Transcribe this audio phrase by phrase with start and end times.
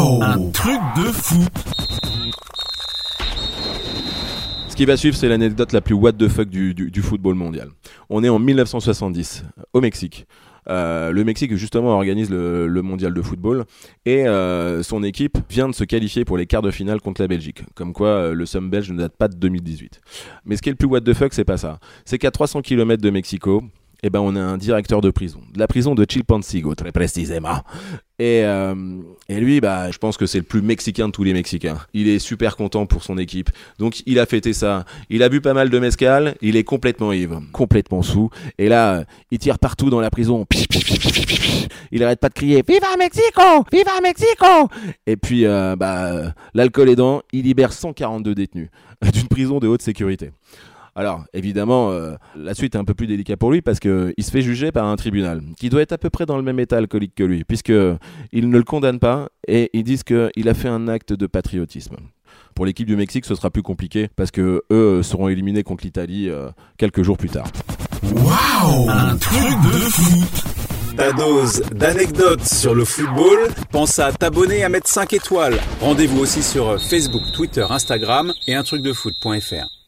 [0.00, 1.44] Waouh Un truc de fou
[4.68, 7.68] Ce qui va suivre, c'est l'anecdote la plus what the fuck du, du football mondial.
[8.08, 9.44] On est en 1970,
[9.74, 10.26] au Mexique.
[10.68, 13.64] Euh, le Mexique justement organise le, mondial de football
[14.06, 17.28] et euh, son équipe vient de se qualifier pour les quarts de finale contre la
[17.28, 17.62] Belgique.
[17.74, 20.00] Comme quoi euh, le Somme belge ne date pas de 2018.
[20.44, 21.78] Mais ce qui est le plus what the fuck, c'est pas ça.
[22.04, 23.64] C'est qu'à 300 km de Mexico,
[24.02, 27.62] eh ben, on a un directeur de prison, de la prison de Chilpancingo, très précisément.
[28.18, 28.74] Et, euh,
[29.28, 31.78] et lui, bah, je pense que c'est le plus mexicain de tous les Mexicains.
[31.94, 33.50] Il est super content pour son équipe.
[33.78, 34.84] Donc, il a fêté ça.
[35.08, 36.34] Il a bu pas mal de mescal.
[36.42, 38.28] Il est complètement ivre, complètement sous.
[38.58, 40.46] Et là, il tire partout dans la prison.
[41.92, 44.68] Il arrête pas de crier Viva Mexico Viva Mexico
[45.06, 48.68] Et puis, euh, bah, l'alcool aidant, il libère 142 détenus
[49.12, 50.30] d'une prison de haute sécurité.
[51.00, 54.30] Alors, évidemment, euh, la suite est un peu plus délicate pour lui parce qu'il se
[54.30, 56.76] fait juger par un tribunal qui doit être à peu près dans le même état
[56.76, 57.96] alcoolique que lui, puisqu'ils
[58.34, 61.96] ne le condamnent pas et ils disent qu'il a fait un acte de patriotisme.
[62.54, 66.28] Pour l'équipe du Mexique, ce sera plus compliqué parce que eux seront éliminés contre l'Italie
[66.28, 67.46] euh, quelques jours plus tard.
[68.02, 70.44] Waouh Un truc de foot
[70.98, 73.48] ta dose d'anecdotes sur le football?
[73.70, 75.56] Pense à t'abonner à mettre 5 étoiles.
[75.80, 79.79] Rendez-vous aussi sur Facebook, Twitter, Instagram et un truc de foot.fr.